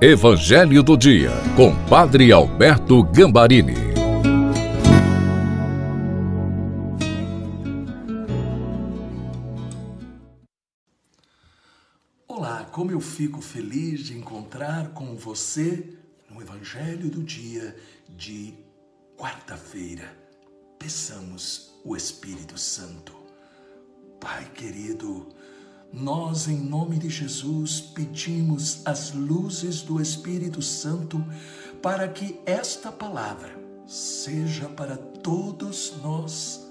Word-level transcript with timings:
Evangelho 0.00 0.80
do 0.80 0.96
Dia, 0.96 1.32
com 1.56 1.74
Padre 1.86 2.30
Alberto 2.30 3.02
Gambarini. 3.02 3.74
Olá, 12.28 12.64
como 12.70 12.92
eu 12.92 13.00
fico 13.00 13.40
feliz 13.40 14.04
de 14.04 14.16
encontrar 14.16 14.90
com 14.90 15.16
você 15.16 15.92
no 16.30 16.40
Evangelho 16.40 17.10
do 17.10 17.24
Dia 17.24 17.74
de 18.08 18.54
quarta-feira. 19.16 20.16
Peçamos 20.78 21.74
o 21.84 21.96
Espírito 21.96 22.56
Santo. 22.56 23.16
Pai 24.20 24.48
querido, 24.54 25.26
nós, 25.92 26.48
em 26.48 26.56
nome 26.56 26.98
de 26.98 27.08
Jesus, 27.08 27.80
pedimos 27.80 28.82
as 28.84 29.12
luzes 29.12 29.82
do 29.82 30.00
Espírito 30.00 30.60
Santo 30.60 31.24
para 31.82 32.06
que 32.08 32.38
esta 32.44 32.92
palavra 32.92 33.56
seja 33.86 34.68
para 34.68 34.96
todos 34.96 35.94
nós 36.02 36.68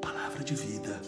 palavra 0.00 0.42
de 0.42 0.54
vida, 0.54 1.00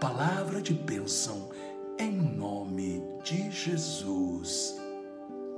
palavra 0.00 0.62
de 0.62 0.72
bênção, 0.72 1.50
em 1.98 2.12
nome 2.12 3.02
de 3.22 3.50
Jesus. 3.50 4.76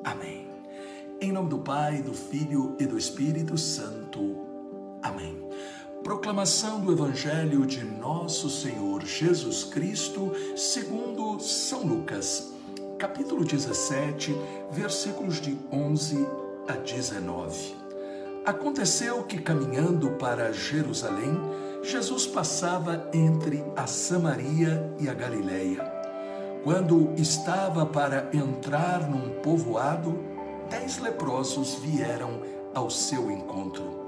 Amém. 0.02 0.48
Em 1.20 1.32
nome 1.32 1.48
do 1.48 1.58
Pai, 1.58 2.02
do 2.02 2.12
Filho 2.12 2.76
e 2.78 2.86
do 2.86 2.98
Espírito 2.98 3.56
Santo. 3.56 4.36
Amém. 5.02 5.43
Proclamação 6.04 6.80
do 6.80 6.92
Evangelho 6.92 7.64
de 7.64 7.82
Nosso 7.82 8.50
Senhor 8.50 9.06
Jesus 9.06 9.64
Cristo, 9.64 10.32
segundo 10.54 11.40
São 11.40 11.82
Lucas, 11.82 12.52
capítulo 12.98 13.42
17, 13.42 14.36
versículos 14.70 15.40
de 15.40 15.58
11 15.72 16.28
a 16.68 16.72
19. 16.72 17.74
Aconteceu 18.44 19.22
que, 19.22 19.38
caminhando 19.38 20.10
para 20.10 20.52
Jerusalém, 20.52 21.40
Jesus 21.82 22.26
passava 22.26 23.08
entre 23.14 23.64
a 23.74 23.86
Samaria 23.86 24.94
e 25.00 25.08
a 25.08 25.14
Galileia. 25.14 25.90
Quando 26.62 27.14
estava 27.16 27.86
para 27.86 28.28
entrar 28.30 29.08
num 29.08 29.40
povoado, 29.40 30.18
dez 30.68 30.98
leprosos 30.98 31.76
vieram 31.76 32.42
ao 32.74 32.90
seu 32.90 33.30
encontro. 33.30 34.04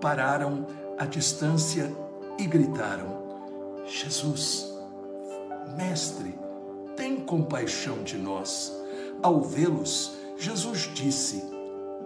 Pararam 0.00 0.66
à 1.02 1.06
distância 1.06 1.92
e 2.38 2.46
gritaram: 2.46 3.82
Jesus, 3.84 4.72
Mestre, 5.76 6.38
tem 6.96 7.16
compaixão 7.16 8.04
de 8.04 8.16
nós. 8.16 8.72
Ao 9.20 9.40
vê-los, 9.40 10.12
Jesus 10.36 10.88
disse: 10.94 11.42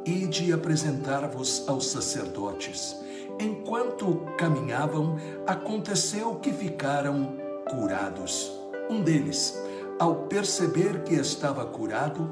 Ide 0.05 0.50
apresentar-vos 0.50 1.69
aos 1.69 1.88
sacerdotes. 1.88 2.97
Enquanto 3.38 4.22
caminhavam, 4.38 5.19
aconteceu 5.47 6.36
que 6.36 6.50
ficaram 6.50 7.36
curados. 7.69 8.50
Um 8.88 9.03
deles, 9.03 9.60
ao 9.98 10.27
perceber 10.27 11.03
que 11.03 11.14
estava 11.14 11.66
curado, 11.66 12.31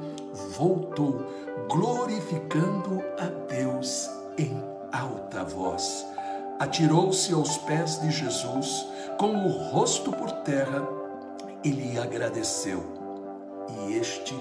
voltou, 0.56 1.26
glorificando 1.68 3.02
a 3.18 3.26
Deus 3.52 4.08
em 4.38 4.56
alta 4.90 5.44
voz 5.44 6.13
atirou-se 6.58 7.32
aos 7.32 7.58
pés 7.58 8.00
de 8.00 8.10
Jesus, 8.10 8.86
com 9.18 9.46
o 9.46 9.48
rosto 9.48 10.12
por 10.12 10.30
terra, 10.42 10.86
e 11.62 11.70
lhe 11.70 11.98
agradeceu. 11.98 12.82
E 13.68 13.94
este 13.94 14.34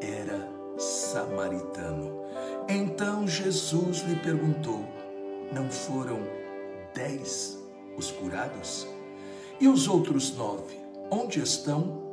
era 0.00 0.48
samaritano. 0.76 2.22
Então 2.68 3.26
Jesus 3.26 3.98
lhe 3.98 4.16
perguntou: 4.16 4.84
Não 5.52 5.70
foram 5.70 6.18
dez 6.94 7.58
os 7.96 8.10
curados? 8.10 8.86
E 9.60 9.68
os 9.68 9.88
outros 9.88 10.36
nove, 10.36 10.76
onde 11.10 11.40
estão? 11.40 12.06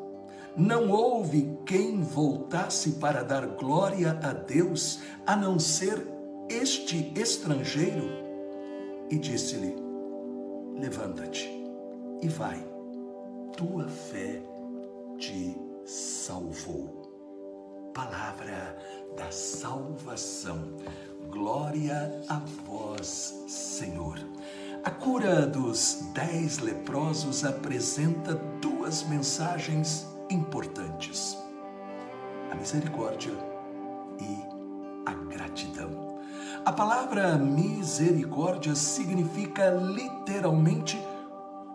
Não 0.57 0.89
houve 0.89 1.57
quem 1.65 2.01
voltasse 2.01 2.91
para 2.93 3.23
dar 3.23 3.45
glória 3.45 4.17
a 4.23 4.31
Deus, 4.31 4.99
a 5.27 5.35
não 5.35 5.59
ser 5.59 6.07
este 6.49 7.11
estrangeiro? 7.15 8.24
E 9.09 9.17
disse-lhe: 9.17 9.75
Levanta-te 10.79 11.49
e 12.21 12.27
vai, 12.27 12.65
tua 13.55 13.87
fé 13.87 14.41
te 15.17 15.55
salvou. 15.85 17.03
Palavra 17.93 18.77
da 19.15 19.31
salvação. 19.31 20.75
Glória 21.29 22.21
a 22.27 22.39
vós, 22.65 23.45
Senhor. 23.47 24.19
A 24.83 24.91
cura 24.91 25.47
dos 25.47 26.03
dez 26.13 26.59
leprosos 26.59 27.43
apresenta 27.43 28.35
duas 28.61 29.03
mensagens 29.03 30.05
importantes: 30.29 31.37
a 32.51 32.55
misericórdia 32.55 33.33
e 34.19 35.09
a 35.09 35.13
gratidão. 35.13 36.04
A 36.65 36.71
palavra 36.71 37.37
misericórdia 37.37 38.73
significa 38.73 39.69
literalmente 39.69 40.99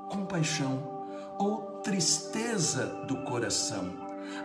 compaixão 0.08 0.80
ou 1.38 1.78
tristeza 1.80 2.86
do 3.06 3.18
coração. 3.18 3.88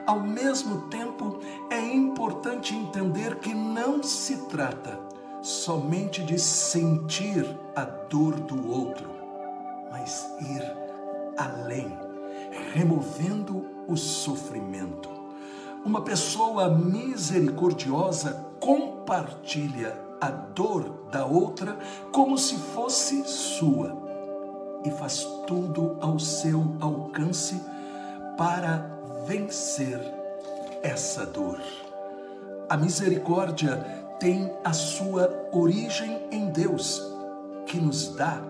Ao 0.05 0.19
mesmo 0.19 0.81
tempo, 0.89 1.39
é 1.71 1.79
importante 1.91 2.75
entender 2.75 3.39
que 3.39 3.55
não 3.55 4.03
se 4.03 4.37
trata 4.45 4.99
somente 5.41 6.23
de 6.23 6.37
sentir 6.37 7.43
a 7.75 7.83
dor 7.83 8.39
do 8.41 8.69
outro, 8.71 9.09
mas 9.89 10.29
ir 10.41 10.61
além, 11.39 11.91
removendo 12.71 13.65
o 13.87 13.97
sofrimento. 13.97 15.09
Uma 15.83 16.01
pessoa 16.01 16.69
misericordiosa 16.69 18.45
compartilha 18.59 20.04
a 20.25 20.31
dor 20.31 21.07
da 21.11 21.23
outra 21.23 21.77
como 22.11 22.35
se 22.35 22.55
fosse 22.55 23.23
sua 23.27 23.95
e 24.83 24.89
faz 24.89 25.23
tudo 25.45 25.97
ao 26.01 26.17
seu 26.17 26.75
alcance 26.79 27.61
para 28.35 28.89
vencer 29.27 29.99
essa 30.81 31.27
dor. 31.27 31.59
A 32.67 32.75
misericórdia 32.75 33.77
tem 34.19 34.51
a 34.63 34.73
sua 34.73 35.47
origem 35.51 36.27
em 36.31 36.49
Deus, 36.49 37.01
que 37.67 37.77
nos 37.79 38.09
dá 38.15 38.41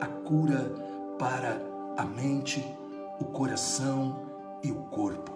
a 0.00 0.06
cura 0.06 0.72
para 1.18 1.60
a 1.96 2.04
mente, 2.04 2.64
o 3.20 3.24
coração 3.26 4.16
e 4.62 4.70
o 4.70 4.82
corpo. 4.84 5.32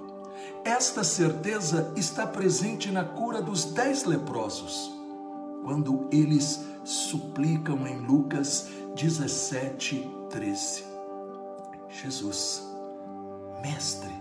Esta 0.65 1.05
certeza 1.05 1.93
está 1.97 2.27
presente 2.27 2.91
na 2.91 3.05
cura 3.05 3.43
dos 3.43 3.67
dez 3.67 4.05
leprosos 4.05 5.02
quando 5.63 6.09
eles 6.11 6.61
suplicam 6.85 7.87
em 7.87 7.99
Lucas 8.01 8.69
17, 8.97 10.09
13. 10.29 10.85
Jesus, 11.89 12.63
Mestre, 13.63 14.13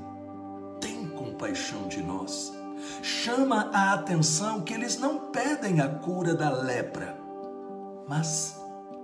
tem 0.80 1.08
compaixão 1.10 1.88
de 1.88 2.02
nós. 2.02 2.54
Chama 3.02 3.70
a 3.74 3.94
atenção 3.94 4.62
que 4.62 4.74
eles 4.74 4.98
não 5.00 5.32
pedem 5.32 5.80
a 5.80 5.88
cura 5.88 6.34
da 6.34 6.50
lepra, 6.50 7.18
mas 8.08 8.60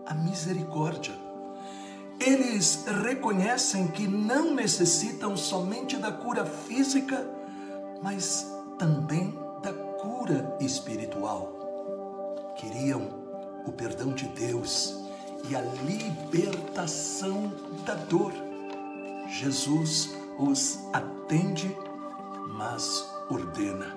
a 0.06 0.14
misericórdia. 0.14 1.16
Eles 2.20 2.86
reconhecem 3.04 3.88
que 3.88 4.08
não 4.08 4.54
necessitam 4.56 5.38
somente 5.38 5.98
da 5.98 6.12
cura 6.12 6.46
física, 6.46 7.28
mas 8.02 8.52
também 8.80 9.38
da 9.62 9.72
cura 9.74 10.58
espiritual 10.60 11.57
queriam 12.58 13.10
o 13.66 13.72
perdão 13.72 14.14
de 14.14 14.28
Deus 14.28 14.96
e 15.50 15.56
a 15.56 15.62
libertação 15.62 17.52
da 17.86 17.94
dor. 17.94 18.34
Jesus 19.30 20.16
os 20.38 20.80
atende, 20.94 21.76
mas 22.50 23.08
ordena: 23.30 23.96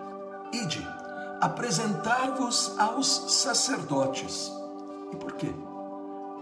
Ide, 0.52 0.86
apresentar-vos 1.40 2.78
aos 2.78 3.32
sacerdotes. 3.32 4.52
E 5.12 5.16
por 5.16 5.32
quê? 5.32 5.52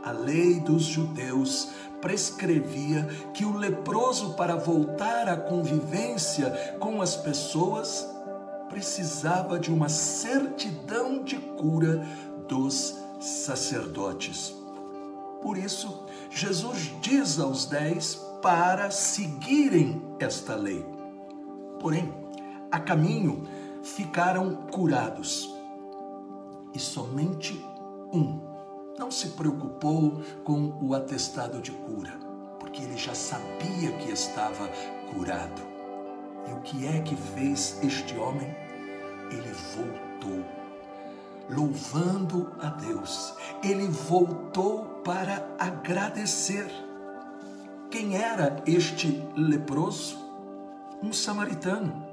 A 0.05 0.13
lei 0.13 0.61
dos 0.61 0.85
judeus 0.85 1.69
prescrevia 2.01 3.05
que 3.35 3.45
o 3.45 3.57
leproso, 3.57 4.35
para 4.35 4.57
voltar 4.57 5.29
à 5.29 5.37
convivência 5.37 6.77
com 6.79 7.03
as 7.03 7.17
pessoas, 7.17 8.07
precisava 8.69 9.59
de 9.59 9.73
uma 9.73 9.89
certidão 9.89 11.23
de 11.23 11.37
cura 11.37 12.07
dos 12.49 12.97
sacerdotes. 13.21 14.55
Por 15.43 15.57
isso, 15.57 16.07
Jesus 16.31 16.93
diz 17.01 17.39
aos 17.39 17.67
dez 17.67 18.15
para 18.43 18.91
seguirem 18.91 20.03
esta 20.19 20.55
lei. 20.55 20.85
Porém, 21.81 22.13
a 22.71 22.79
caminho, 22.79 23.47
ficaram 23.83 24.55
curados. 24.71 25.55
E 26.75 26.79
somente 26.79 27.65
um 28.13 28.41
não 28.99 29.11
se 29.11 29.29
preocupou 29.29 30.21
com 30.45 30.77
o 30.83 30.95
atestado 30.95 31.61
de 31.61 31.71
cura, 31.71 32.19
porque 32.59 32.83
ele 32.83 32.97
já 32.97 33.15
sabia 33.15 33.93
que 33.99 34.11
estava 34.11 34.69
curado. 35.13 35.78
E 36.49 36.53
o 36.53 36.61
que 36.61 36.87
é 36.87 37.01
que 37.03 37.15
fez 37.15 37.79
este 37.83 38.17
homem? 38.17 38.49
Ele 39.31 39.53
voltou, 39.77 40.45
louvando 41.51 42.53
a 42.59 42.69
Deus. 42.71 43.35
Ele 43.63 43.87
voltou 43.87 44.85
para 45.05 45.47
agradecer. 45.59 46.71
Quem 47.91 48.17
era 48.17 48.63
este 48.67 49.23
leproso? 49.37 50.17
Um 51.03 51.13
samaritano, 51.13 52.07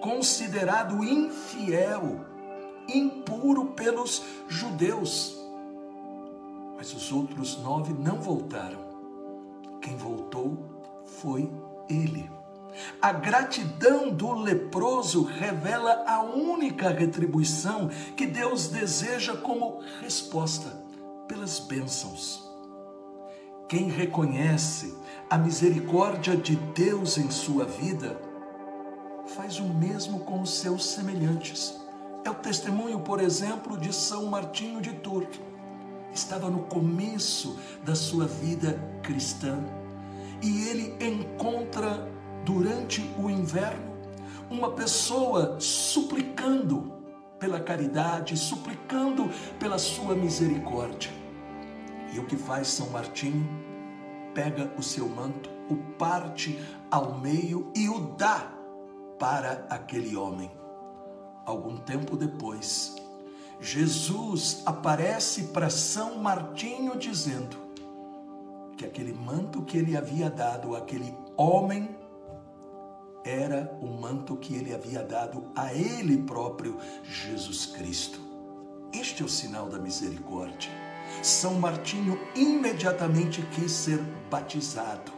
considerado 0.00 1.04
infiel, 1.04 2.24
impuro 2.88 3.66
pelos 3.66 4.22
judeus. 4.48 5.38
Mas 6.76 6.92
os 6.92 7.12
outros 7.12 7.58
nove 7.62 7.92
não 7.92 8.20
voltaram. 8.20 8.80
Quem 9.80 9.96
voltou 9.96 10.58
foi 11.04 11.52
ele. 11.88 12.28
A 13.00 13.12
gratidão 13.12 14.10
do 14.10 14.32
leproso 14.32 15.22
revela 15.24 16.04
a 16.06 16.22
única 16.22 16.88
retribuição 16.88 17.88
que 18.16 18.26
Deus 18.26 18.68
deseja 18.68 19.36
como 19.36 19.80
resposta 20.00 20.70
pelas 21.28 21.58
bênçãos. 21.58 22.42
Quem 23.68 23.88
reconhece 23.88 24.94
a 25.30 25.38
misericórdia 25.38 26.36
de 26.36 26.56
Deus 26.56 27.16
em 27.16 27.30
sua 27.30 27.64
vida, 27.64 28.20
faz 29.34 29.58
o 29.58 29.64
mesmo 29.64 30.20
com 30.20 30.42
os 30.42 30.58
seus 30.58 30.84
semelhantes. 30.84 31.74
É 32.24 32.30
o 32.30 32.34
testemunho, 32.34 33.00
por 33.00 33.20
exemplo, 33.20 33.76
de 33.76 33.92
São 33.92 34.26
Martinho 34.26 34.80
de 34.80 34.92
Tours. 34.92 35.40
Estava 36.12 36.48
no 36.48 36.60
começo 36.64 37.58
da 37.84 37.94
sua 37.94 38.26
vida 38.26 38.78
cristã 39.02 39.58
e 40.42 40.68
ele 40.68 40.96
encontra 41.00 42.08
durante 42.44 43.00
o 43.18 43.30
inverno 43.30 43.94
uma 44.50 44.72
pessoa 44.72 45.58
suplicando 45.58 46.92
pela 47.38 47.60
caridade, 47.60 48.36
suplicando 48.36 49.28
pela 49.58 49.78
sua 49.78 50.14
misericórdia. 50.14 51.10
E 52.12 52.18
o 52.18 52.26
que 52.26 52.36
faz 52.36 52.68
São 52.68 52.90
Martinho? 52.90 53.46
Pega 54.34 54.72
o 54.78 54.82
seu 54.82 55.08
manto, 55.08 55.50
o 55.68 55.76
parte 55.96 56.58
ao 56.90 57.18
meio 57.18 57.70
e 57.74 57.88
o 57.88 58.14
dá 58.16 58.52
para 59.18 59.66
aquele 59.68 60.16
homem. 60.16 60.50
Algum 61.44 61.76
tempo 61.76 62.16
depois, 62.16 62.96
Jesus 63.60 64.62
aparece 64.66 65.44
para 65.44 65.70
São 65.70 66.18
Martinho 66.18 66.96
dizendo 66.98 67.56
que 68.76 68.84
aquele 68.84 69.12
manto 69.12 69.62
que 69.62 69.78
ele 69.78 69.96
havia 69.96 70.28
dado 70.28 70.74
àquele 70.74 71.14
homem 71.36 72.03
era 73.24 73.76
o 73.80 73.86
manto 73.86 74.36
que 74.36 74.54
ele 74.54 74.74
havia 74.74 75.02
dado 75.02 75.50
a 75.56 75.72
ele 75.72 76.18
próprio, 76.18 76.78
Jesus 77.02 77.66
Cristo. 77.66 78.20
Este 78.92 79.22
é 79.22 79.26
o 79.26 79.28
sinal 79.28 79.68
da 79.68 79.78
misericórdia. 79.78 80.70
São 81.22 81.54
Martinho 81.54 82.20
imediatamente 82.34 83.42
quis 83.54 83.72
ser 83.72 83.98
batizado, 84.30 85.12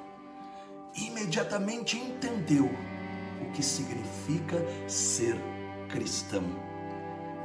imediatamente 0.95 1.99
entendeu 1.99 2.71
o 3.43 3.51
que 3.53 3.63
significa 3.63 4.57
ser 4.89 5.37
cristão. 5.89 6.45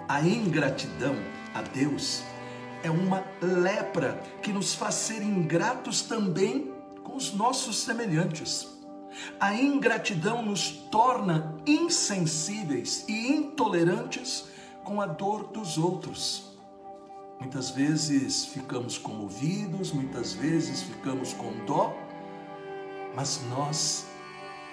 A 0.08 0.22
ingratidão 0.22 1.16
a 1.54 1.62
Deus 1.62 2.24
é 2.84 2.90
uma 2.90 3.24
lepra 3.42 4.22
que 4.42 4.52
nos 4.52 4.74
faz 4.74 4.96
ser 4.96 5.22
ingratos 5.22 6.02
também 6.02 6.72
com 7.04 7.16
os 7.16 7.34
nossos 7.34 7.78
semelhantes. 7.84 8.81
A 9.40 9.54
ingratidão 9.54 10.42
nos 10.42 10.72
torna 10.92 11.58
insensíveis 11.66 13.06
e 13.08 13.32
intolerantes 13.32 14.46
com 14.84 15.02
a 15.02 15.06
dor 15.06 15.48
dos 15.48 15.78
outros. 15.78 16.52
Muitas 17.40 17.72
vezes 17.72 18.46
ficamos 18.46 18.98
comovidos, 18.98 19.92
muitas 19.92 20.34
vezes 20.34 20.84
ficamos 20.84 21.34
com 21.34 21.66
dó, 21.66 21.96
mas 23.16 23.42
nós 23.50 24.06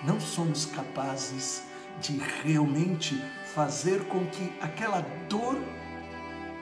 não 0.04 0.20
somos 0.20 0.66
capazes 0.66 1.62
de 2.00 2.18
realmente 2.42 3.20
fazer 3.54 4.06
com 4.06 4.24
que 4.26 4.52
aquela 4.60 5.00
dor 5.28 5.56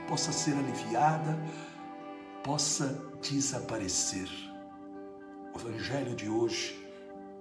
possa 0.08 0.32
ser 0.32 0.54
aliviada, 0.54 1.38
possa 2.42 3.02
desaparecer. 3.20 4.28
O 5.52 5.58
Evangelho 5.58 6.14
de 6.14 6.28
hoje 6.28 6.85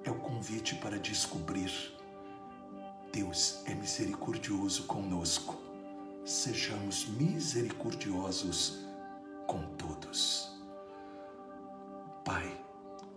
é 0.06 0.12
o 0.12 0.16
convite 0.16 0.76
para 0.76 0.98
descobrir. 1.00 1.72
Deus 3.12 3.62
é 3.66 3.74
misericordioso 3.74 4.84
conosco. 4.84 5.58
Sejamos 6.24 7.08
misericordiosos 7.08 8.86
com 9.48 9.62
todos. 9.76 10.52
Pai, 12.24 12.64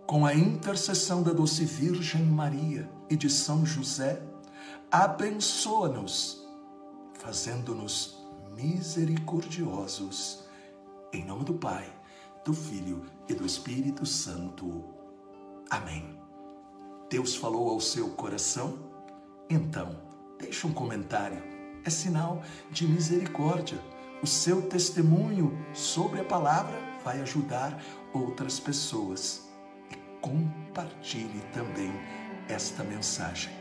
com 0.05 0.25
a 0.25 0.33
intercessão 0.33 1.23
da 1.23 1.31
doce 1.31 1.63
Virgem 1.65 2.23
Maria 2.23 2.89
e 3.09 3.15
de 3.15 3.29
São 3.29 3.65
José, 3.65 4.21
abençoa-nos, 4.91 6.45
fazendo-nos 7.13 8.17
misericordiosos. 8.55 10.43
Em 11.11 11.25
nome 11.25 11.43
do 11.43 11.53
Pai, 11.55 11.91
do 12.45 12.53
Filho 12.53 13.05
e 13.27 13.33
do 13.33 13.45
Espírito 13.45 14.05
Santo. 14.05 14.85
Amém. 15.69 16.18
Deus 17.09 17.35
falou 17.35 17.69
ao 17.69 17.81
seu 17.81 18.09
coração? 18.09 18.77
Então, 19.49 19.99
deixe 20.37 20.67
um 20.67 20.71
comentário. 20.71 21.41
É 21.83 21.89
sinal 21.89 22.43
de 22.69 22.85
misericórdia. 22.87 23.79
O 24.21 24.27
seu 24.27 24.61
testemunho 24.61 25.57
sobre 25.73 26.19
a 26.19 26.23
palavra 26.23 26.77
vai 27.03 27.19
ajudar 27.21 27.81
outras 28.13 28.59
pessoas. 28.59 29.49
E 29.89 29.95
compartilhe 30.21 31.41
também 31.51 31.91
esta 32.47 32.83
mensagem. 32.83 33.58